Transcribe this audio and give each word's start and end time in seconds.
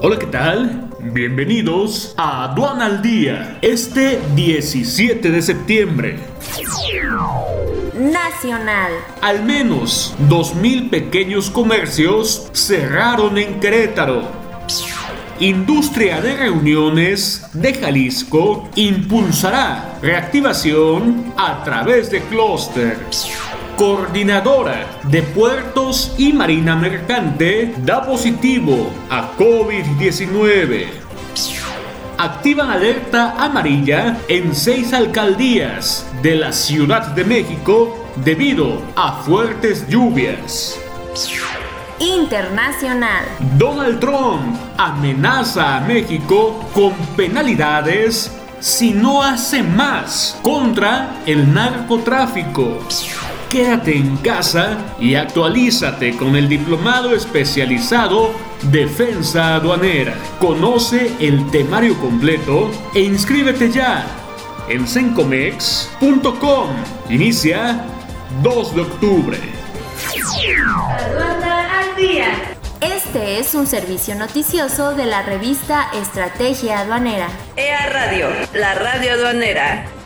Hola, 0.00 0.16
¿qué 0.16 0.26
tal? 0.26 0.90
Bienvenidos 1.00 2.14
a 2.16 2.44
Aduana 2.44 2.86
al 2.86 3.02
Día, 3.02 3.58
este 3.62 4.20
17 4.36 5.28
de 5.28 5.42
septiembre. 5.42 6.20
Nacional. 7.94 8.92
Al 9.20 9.44
menos 9.44 10.14
2.000 10.28 10.88
pequeños 10.88 11.50
comercios 11.50 12.48
cerraron 12.52 13.38
en 13.38 13.58
Querétaro. 13.58 14.22
Industria 15.40 16.20
de 16.20 16.36
Reuniones 16.36 17.48
de 17.52 17.74
Jalisco 17.74 18.68
impulsará 18.76 19.98
reactivación 20.00 21.34
a 21.36 21.64
través 21.64 22.08
de 22.12 22.20
clúster. 22.22 22.98
Coordinadora 23.78 24.86
de 25.04 25.22
Puertos 25.22 26.12
y 26.18 26.32
Marina 26.32 26.74
Mercante 26.74 27.72
da 27.78 28.04
positivo 28.04 28.90
a 29.08 29.36
COVID-19. 29.36 30.88
Activan 32.18 32.70
alerta 32.70 33.36
amarilla 33.38 34.18
en 34.26 34.52
seis 34.52 34.92
alcaldías 34.92 36.04
de 36.22 36.34
la 36.34 36.50
Ciudad 36.50 37.14
de 37.14 37.22
México 37.22 38.04
debido 38.16 38.82
a 38.96 39.12
fuertes 39.22 39.88
lluvias. 39.88 40.76
Internacional. 42.00 43.26
Donald 43.56 44.00
Trump 44.00 44.56
amenaza 44.76 45.76
a 45.76 45.80
México 45.82 46.68
con 46.74 46.94
penalidades 47.16 48.32
si 48.58 48.90
no 48.90 49.22
hace 49.22 49.62
más 49.62 50.36
contra 50.42 51.22
el 51.26 51.54
narcotráfico. 51.54 52.80
Quédate 53.48 53.96
en 53.96 54.18
casa 54.18 54.76
y 55.00 55.14
actualízate 55.14 56.14
con 56.16 56.36
el 56.36 56.50
diplomado 56.50 57.14
especializado 57.14 58.30
Defensa 58.70 59.54
Aduanera. 59.54 60.14
Conoce 60.38 61.12
el 61.18 61.50
temario 61.50 61.98
completo 61.98 62.70
e 62.94 63.00
inscríbete 63.00 63.70
ya 63.70 64.04
en 64.68 64.86
sencomex.com. 64.86 66.68
Inicia 67.08 67.86
2 68.42 68.74
de 68.74 68.80
octubre. 68.82 69.38
Aduana 70.98 71.80
al 71.80 71.96
día. 71.96 72.26
Este 72.82 73.38
es 73.40 73.54
un 73.54 73.66
servicio 73.66 74.14
noticioso 74.14 74.94
de 74.94 75.06
la 75.06 75.22
revista 75.22 75.88
Estrategia 75.94 76.80
Aduanera. 76.80 77.28
EA 77.56 77.88
Radio, 77.88 78.28
la 78.52 78.74
radio 78.74 79.14
aduanera 79.14 79.97